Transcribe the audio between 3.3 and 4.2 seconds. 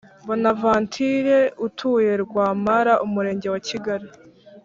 wa kigali